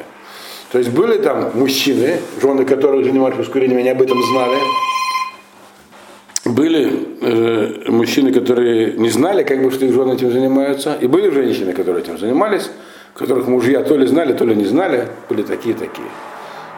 [0.73, 4.59] То есть были там мужчины, жены которых занимались воскурением, они об этом знали.
[6.45, 10.97] Были э, мужчины, которые не знали, как бы, что их жены этим занимаются.
[11.01, 12.71] И были женщины, которые этим занимались,
[13.15, 16.09] которых мужья то ли знали, то ли не знали, были такие-такие.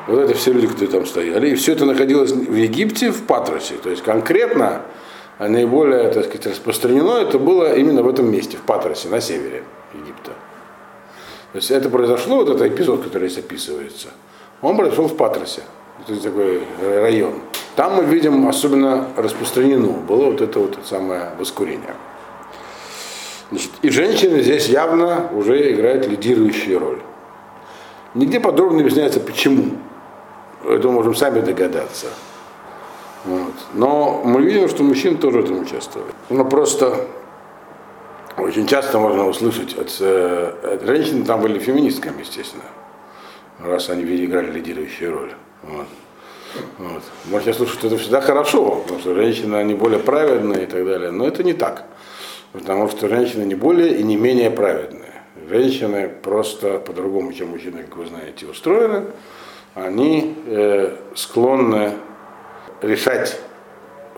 [0.07, 1.51] Вот это все люди, которые там стояли.
[1.51, 3.75] И все это находилось в Египте, в Патросе.
[3.83, 4.83] То есть конкретно
[5.41, 9.63] а наиболее так сказать, распространено это было именно в этом месте, в Патросе, на севере.
[11.53, 14.09] То есть это произошло, вот этот эпизод, который здесь описывается,
[14.63, 15.63] он произошел в Патросе.
[16.07, 17.35] Это такой район.
[17.77, 21.95] Там мы видим особенно распространено было вот это вот самое воскурение.
[23.51, 27.01] Значит, и женщины здесь явно уже играют лидирующую роль.
[28.15, 29.77] Нигде подробно не объясняется, почему.
[30.65, 32.07] Это мы можем сами догадаться.
[33.25, 33.55] Вот.
[33.75, 36.13] Но мы видим, что мужчины тоже в этом участвовали.
[36.29, 37.07] Но просто
[38.41, 42.65] очень часто можно услышать от, э, от женщин, там были феминистками, естественно,
[43.59, 45.33] раз они играли лидирующую роль.
[45.63, 45.87] Вот.
[46.79, 47.03] Вот.
[47.27, 51.11] Можно слушать, что это всегда хорошо, потому что женщины, они более праведные и так далее.
[51.11, 51.85] Но это не так.
[52.53, 55.23] Потому что женщины не более и не менее праведные.
[55.49, 59.05] Женщины просто по-другому, чем мужчины, как вы знаете, устроены.
[59.75, 61.93] Они э, склонны
[62.83, 63.39] решать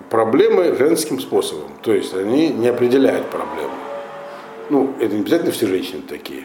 [0.09, 1.73] проблемы женским способом.
[1.83, 3.73] То есть они не определяют проблемы.
[4.73, 6.45] Ну, это не обязательно все женщины такие.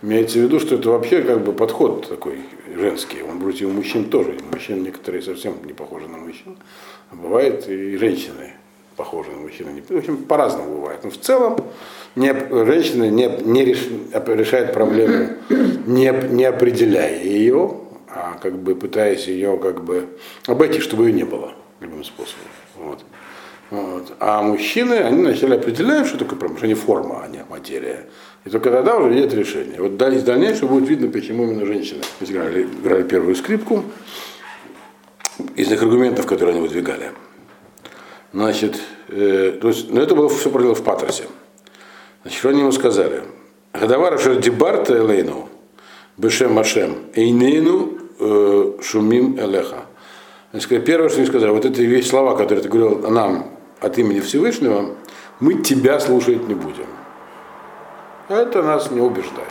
[0.00, 2.38] Имеется в виду, что это вообще как бы подход такой
[2.72, 3.22] женский.
[3.22, 4.38] Он у мужчин тоже.
[4.52, 6.56] Мужчин некоторые совсем не похожи на мужчин.
[7.10, 8.52] А бывает и женщины
[8.94, 9.66] похожи на мужчин.
[9.88, 11.00] В общем, по-разному бывает.
[11.02, 11.56] Но в целом
[12.14, 12.32] не,
[12.66, 15.30] женщина не, не реш, решает проблему,
[15.86, 20.06] не, не определяя ее, а как бы пытаясь ее как бы
[20.46, 22.46] обойти, чтобы ее не было любым способом.
[22.76, 23.04] Вот.
[23.70, 24.12] Вот.
[24.20, 28.06] А мужчины, они вначале определяют, что такое они форма, а не материя.
[28.44, 29.80] И только тогда уже видят решение.
[29.80, 33.82] Вот из дальнейшего будет видно, почему именно женщины играли, играли первую скрипку,
[35.56, 37.10] из их аргументов, которые они выдвигали.
[38.32, 41.24] Значит, э, то есть, но это было все проделано в Патросе.
[42.22, 43.22] Значит, что они ему сказали?
[43.72, 45.48] Гадавара Шердибарта Элейну,
[46.16, 49.86] Бешем Машем, Эйнейну э, Шумим Элеха.
[50.52, 54.20] Они первое, что они сказали, вот эти вещи слова, которые ты говорил нам от имени
[54.20, 54.94] Всевышнего,
[55.40, 56.86] мы тебя слушать не будем.
[58.28, 59.46] Это нас не убеждает.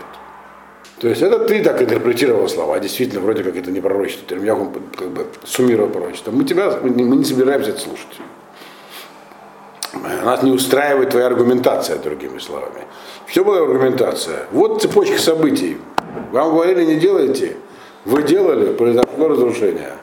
[0.99, 4.55] То есть это ты так интерпретировал слова, действительно, вроде как это не пророчество, я
[4.97, 6.31] как бы суммировал пророчество.
[6.31, 8.19] Мы тебя, мы не собираемся это слушать.
[10.23, 12.81] Нас не устраивает твоя аргументация, другими словами.
[13.27, 14.45] Все была аргументация.
[14.51, 15.77] Вот цепочка событий.
[16.31, 17.55] Вам говорили, не делайте.
[18.05, 19.93] Вы делали, произошло разрушение.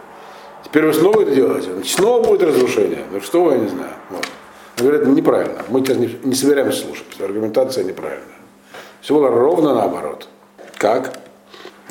[0.73, 3.05] Теперь снова это делаете, значит, снова будет разрушение.
[3.11, 3.93] Ну что, я не знаю.
[4.09, 4.27] Вот.
[4.79, 5.63] Они говорят, неправильно.
[5.69, 7.05] Мы тебя не, не собираемся слушать.
[7.21, 8.39] Аргументация неправильная.
[9.03, 10.29] Все было ровно наоборот.
[10.79, 11.13] Как?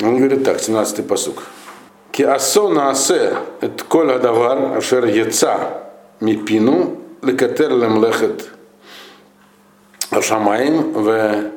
[0.00, 1.44] Он говорит так, 17-й посук.
[2.10, 5.84] Киасо наасе эт кола давар ашер яца
[6.20, 8.50] мипину лекатер лемлехет
[10.10, 11.50] ашамаим в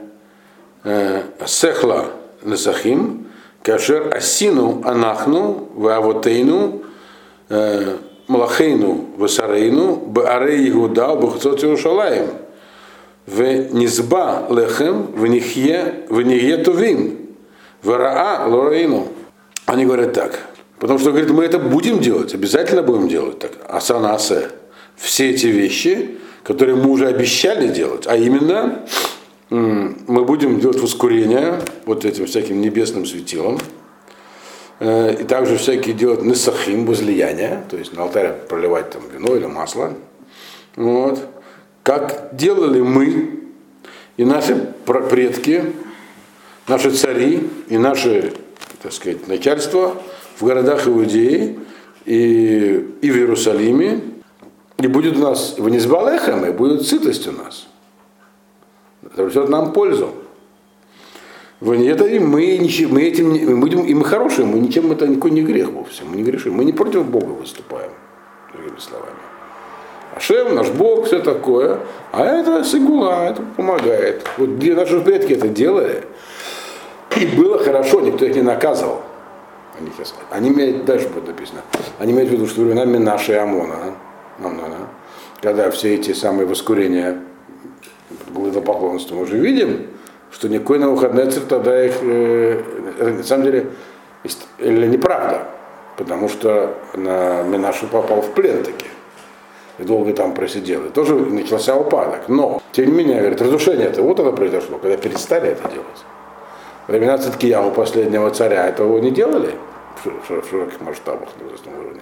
[0.84, 2.06] э, сехла
[2.44, 3.28] лесахим
[3.64, 6.84] кашер асину анахну в авотейну
[8.28, 12.28] Малахейну Васарейну, Баре Игуда, Бухцот Иерушалаем,
[13.28, 13.42] в
[13.74, 17.20] Низба Лехем, в нихье, в нихье Тувим,
[17.84, 19.08] в Раа Лораину.
[19.66, 20.40] Они говорят так,
[20.80, 24.18] потому что, говорит, мы это будем делать, обязательно будем делать так, Асана
[24.96, 28.82] Все эти вещи, которые мы уже обещали делать, а именно
[29.50, 33.60] мы будем делать воскурение вот этим всяким небесным светилом,
[34.80, 39.94] и также всякие делать несахим, возлияния, то есть на алтаре проливать там вино или масло.
[40.76, 41.20] Вот.
[41.84, 43.40] Как делали мы
[44.18, 45.64] и наши предки,
[46.68, 48.34] наши цари и наши,
[48.82, 49.96] так сказать, начальство
[50.40, 51.58] в городах Иудеи
[52.06, 54.02] и, и в Иерусалиме,
[54.78, 57.68] И будет у нас в Низбалехам, и будет сытость у нас.
[59.04, 60.14] Это принесет нам пользу.
[61.62, 65.72] Это и мы, мы этим мы и мы хорошие, мы ничем это никакой не грех
[65.72, 67.92] вовсе, мы не грешим, мы не против Бога выступаем,
[68.54, 69.16] другими словами.
[70.14, 71.80] Ашем, наш Бог, все такое,
[72.12, 74.26] а это сигула, это помогает.
[74.38, 76.04] Вот наши предки это делали,
[77.18, 79.02] и было хорошо, никто их не наказывал.
[79.80, 79.92] Они,
[80.32, 81.62] они имеют, дальше будет написано,
[82.00, 83.96] они имеют в виду, что временами наши Амона,
[85.42, 87.22] когда все эти самые воскурения
[88.66, 89.88] поклонства мы уже видим,
[90.36, 92.62] что никакой на выходные тогда их, э,
[93.00, 93.68] на самом деле,
[94.60, 95.48] или неправда,
[95.98, 98.86] потому что на Минашу попал в плен таки
[99.80, 100.86] и долго там просидел.
[100.86, 102.28] И тоже начался упадок.
[102.28, 106.06] Но, тем не менее, говорит, разрушение это вот оно произошло, когда перестали это делать.
[106.88, 109.52] Времена Циткияу, последнего царя, этого не делали
[110.04, 112.02] в широких масштабах на возрастном уровне.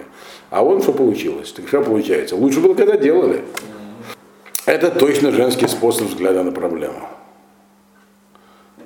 [0.50, 1.52] А вон что получилось.
[1.52, 2.34] Так что получается?
[2.34, 3.44] Лучше было, когда делали.
[4.66, 7.08] Это точно женский способ взгляда на проблему.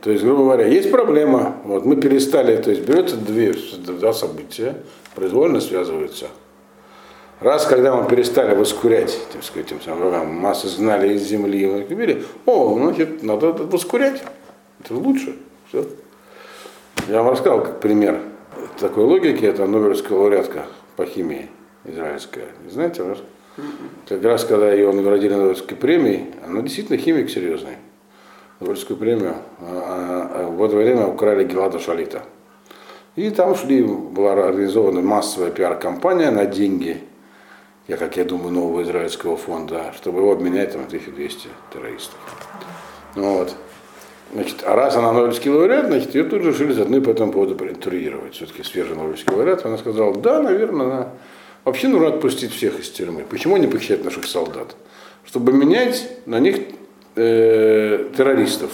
[0.01, 4.77] То есть, грубо говоря, есть проблема, вот мы перестали, то есть берется две, два события,
[5.15, 6.29] произвольно связываются.
[7.41, 12.25] Раз, когда мы перестали воскурять, так сказать, тем самым массы знали из земли, мы говорили,
[12.47, 14.23] о, значит, надо воскурять,
[14.85, 15.37] это лучше.
[15.69, 15.85] Все.
[17.09, 18.21] Я вам рассказал как пример
[18.81, 21.49] такой логики, это Нобелевская лауреатка по химии
[21.85, 22.49] израильская.
[22.65, 23.19] Не знаете, раз?
[24.09, 27.77] Как раз когда ее наградили Нобелевской премией, она действительно химик серьезный.
[28.61, 32.23] Нобелевскую премию, а, а, в это время украли Гелада Шалита.
[33.15, 37.03] И там шли, была организована массовая пиар-компания на деньги,
[37.89, 42.19] я, как я думаю, нового израильского фонда, чтобы его обменять там 1200 террористов.
[43.15, 43.55] Ну, вот.
[44.33, 47.55] Значит, а раз она Нобелевский лауреат, значит, ее тут же решили заодно по этому поводу
[47.55, 48.35] проинтервьюировать.
[48.35, 49.65] Все-таки свежий Нобелевский лауреат.
[49.65, 51.09] Она сказала, да, наверное, она...
[51.65, 53.25] вообще нужно отпустить всех из тюрьмы.
[53.29, 54.77] Почему не похищать наших солдат?
[55.25, 56.59] Чтобы менять на них
[57.19, 58.71] э, террористов.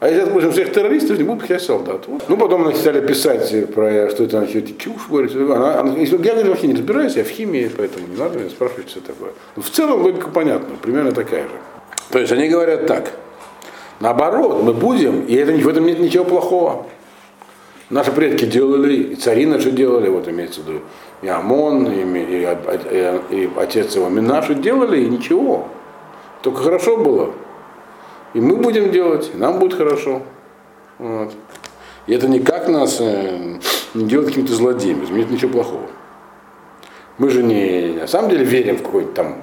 [0.00, 2.06] А если отпустим всех террористов, не будут пихать солдат.
[2.06, 2.22] Вот.
[2.26, 5.36] Ну, потом они стали писать про что это значит, чушь, говорит.
[5.36, 8.88] Она, она, я говорю, вообще не разбираюсь, я в химии, поэтому не надо меня спрашивать,
[8.88, 9.32] что такое.
[9.56, 11.54] Но в целом логика понятна, примерно такая же.
[12.10, 13.12] То есть они говорят так.
[14.00, 16.86] Наоборот, мы будем, и это, в этом нет ничего плохого.
[17.90, 20.80] Наши предки делали, и цари наши делали, вот имеется в виду,
[21.20, 22.48] и Амон, и, и,
[23.30, 25.68] и, и отец его Минаши делали, и ничего.
[26.40, 27.34] Только хорошо было.
[28.34, 30.22] И мы будем делать, и нам будет хорошо.
[30.98, 31.32] Вот.
[32.06, 33.58] И это никак нас э,
[33.94, 35.86] не делает каким-то злодеем, нет ничего плохого.
[37.18, 39.42] Мы же не на самом деле верим в какое-то там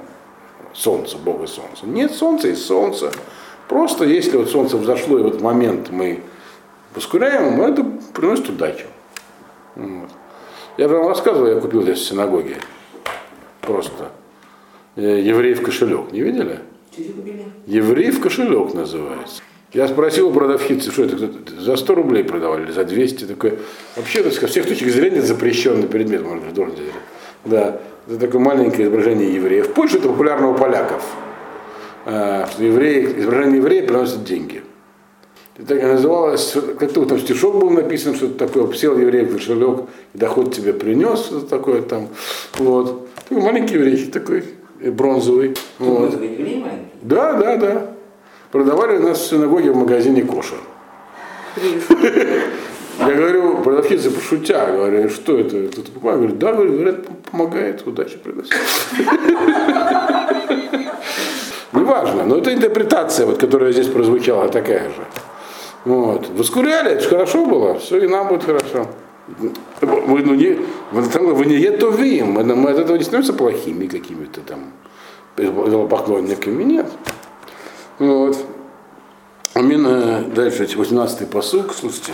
[0.72, 1.86] солнце, Бога солнца.
[1.86, 3.12] Нет солнца и солнца.
[3.68, 6.22] Просто если вот солнце взошло, и в этот момент мы
[6.94, 8.86] воскуряем, это приносит удачу.
[9.76, 10.10] Вот.
[10.76, 12.56] Я вам рассказывал, я купил здесь в синагоге.
[13.60, 14.10] Просто.
[14.96, 16.12] Э, еврей в кошелек.
[16.12, 16.60] Не видели?
[17.66, 19.42] Еврей в кошелек называется.
[19.72, 21.30] Я спросил у продавщицы, что это
[21.60, 23.24] за 100 рублей продавали или за 200.
[23.26, 23.58] Такой,
[23.96, 26.74] вообще, так сказать, всех точек зрения запрещенный предмет, можно быть, должен
[27.44, 29.68] Да, это такое маленькое изображение евреев.
[29.68, 31.04] В Польше это популярно у поляков.
[32.06, 34.62] А, что евреи, изображение еврея приносят деньги.
[35.58, 39.80] Это так называлось, как-то там стишок был написан, что-то такое, сел еврей в кошелек,
[40.14, 42.08] и доход тебе принес, что-то такое там.
[42.54, 43.08] Вот.
[43.28, 44.44] Такой маленький еврей, такой
[44.80, 45.56] бронзовый.
[45.78, 46.14] Вот.
[47.02, 47.86] Да, да, да.
[48.50, 50.58] Продавали у нас в синагоге в магазине кошер.
[52.98, 55.68] Я говорю, продавщица пошутя, говорю, что это?
[55.68, 56.18] Кто-то покупает?
[56.18, 58.52] Говорит, да, говорят, помогает, удачи приносит.
[61.72, 65.04] Неважно, но это интерпретация, вот, которая здесь прозвучала, такая же.
[65.84, 66.28] Вот.
[66.30, 68.88] Воскуряли, это же хорошо было, все, и нам будет хорошо.
[69.80, 70.58] Вы, ну, не,
[70.90, 74.72] вы не етовим, мы, мы от этого не становимся плохими какими-то там
[75.88, 76.86] поклонниками, нет.
[77.98, 78.36] Вот.
[79.54, 82.12] Умин, дальше, 18-й посук, слушайте.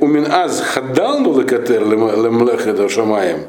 [0.00, 3.46] Умин аз хадалну лекатер лемлехеда шамаем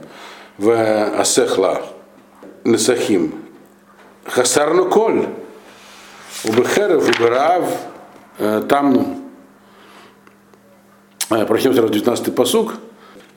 [0.57, 0.71] в
[1.19, 1.83] асехла
[2.63, 3.33] несахим.
[4.25, 5.27] Хасарну коль.
[6.43, 7.63] Убехерев, уберав,
[8.67, 9.26] тамну.
[11.29, 12.75] Прочтем сразу 19-й посук.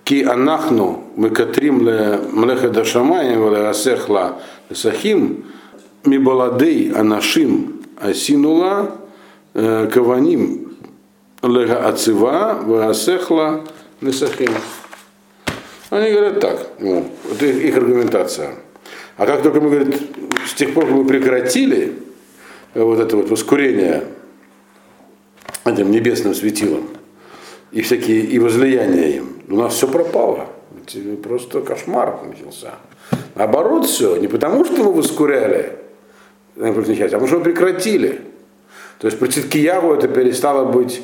[0.05, 4.41] Ки анахну мы катрим ле млеха шамаем ле асехла
[4.72, 5.45] сахим
[6.05, 8.97] ми баладей анашим асинула
[9.53, 10.76] каваним
[11.43, 13.64] лега ацива васехла
[14.01, 14.53] несахим.
[15.91, 18.55] Они говорят так, ну, это их аргументация.
[19.16, 20.01] А как только мы, говорит,
[20.47, 21.99] с тех пор, как мы прекратили
[22.74, 24.05] вот это вот воскурение
[25.64, 26.88] этим небесным светилом,
[27.73, 29.43] и всякие и возлияния им.
[29.49, 30.47] У нас все пропало.
[30.87, 32.75] Это Просто кошмар начался.
[33.35, 34.16] Наоборот, все.
[34.16, 35.77] Не потому, что мы воскуряли,
[36.57, 38.23] а потому что мы прекратили.
[38.99, 41.03] То есть при Циткиягу это перестало быть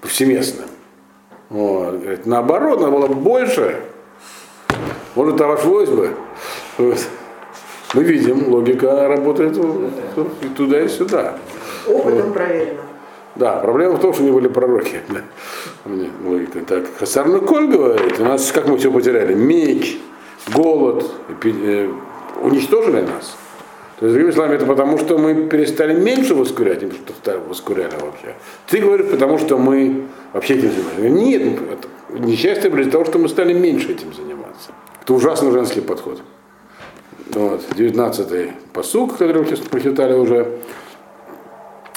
[0.00, 0.68] повсеместным.
[1.48, 2.00] Вот.
[2.00, 3.80] Говорит, наоборот, надо было больше.
[5.14, 6.10] Может, обошлось бы.
[6.78, 6.98] Вот.
[7.94, 11.38] Мы видим, логика работает и туда, и сюда.
[11.86, 12.80] Опытом проверено.
[13.36, 15.00] Да, проблема в том, что они были пророки.
[15.08, 15.20] Да.
[16.24, 16.60] Логика.
[16.60, 19.34] Так, Хасарну Коль говорит, у нас как мы все потеряли?
[19.34, 19.98] Меч,
[20.52, 21.92] голод, эпи- э,
[22.42, 23.36] уничтожили нас.
[23.98, 28.34] То есть, другими словами, это потому, что мы перестали меньше воскурять, чем что воскуряли вообще.
[28.66, 31.08] Ты говоришь, потому что мы вообще этим занимаемся.
[31.08, 34.72] Нет, это несчастье было из-за того, что мы стали меньше этим заниматься.
[35.02, 36.20] Это ужасно женский подход.
[37.30, 40.58] Вот, 19-й посук, который мы сейчас прочитали уже.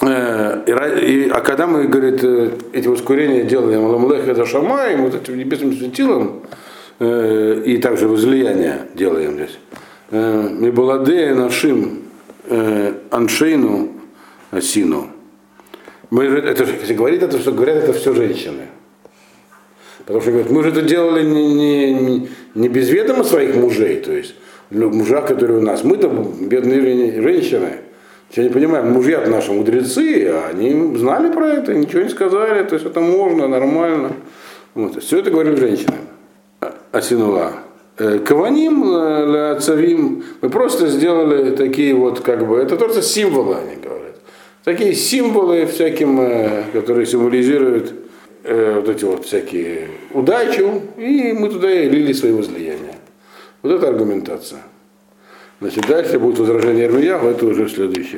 [0.01, 0.63] Э,
[1.01, 5.73] и а когда мы, говорит, э, эти ускорения делаем Ламлех это Шамаем, вот этим небесным
[5.73, 6.43] светилом,
[6.99, 9.57] э, и также возлияние делаем здесь.
[10.11, 11.99] Мибаладея нашим
[13.11, 13.91] аншейну
[14.49, 15.07] асину.
[16.09, 18.63] Мы же, это, если говорит это, что говорят, это все женщины.
[19.99, 24.11] Потому что говорят, мы же это делали не, не, не- без ведома своих мужей, то
[24.11, 24.33] есть
[24.71, 25.83] мужа, которые у нас.
[25.83, 26.07] Мы-то
[26.41, 27.73] бедные жен- женщины.
[28.31, 32.85] Я не понимаю, мужья наши мудрецы, они знали про это, ничего не сказали, то есть
[32.85, 34.11] это можно, нормально.
[34.75, 35.01] Вот.
[35.01, 35.95] Все это говорили женщины.
[36.61, 37.53] А- Асинула.
[37.97, 43.75] Э, Каваним, э, цавим, мы просто сделали такие вот, как бы, это только символы, они
[43.81, 44.15] говорят.
[44.63, 47.93] Такие символы всяким, э, которые символизируют
[48.41, 52.95] вот эти вот всякие удачу, и мы туда и лили свои возлияния.
[53.61, 54.61] Вот это аргументация.
[55.61, 58.17] Значит, дальше будет возражение Ирмияху, это уже в следующий